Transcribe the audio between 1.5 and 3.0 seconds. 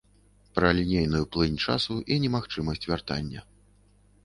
часу і немагчымасць